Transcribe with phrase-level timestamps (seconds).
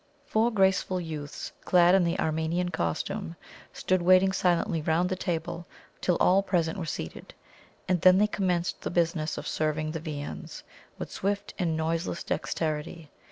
[0.25, 3.35] Four graceful youths, clad in the Armenian costume,
[3.71, 5.67] stood waiting silently round the table
[6.01, 7.35] till all present were seated,
[7.87, 10.63] and then they commenced the business of serving the viands,
[10.97, 13.11] with swift and noiseless dexterity.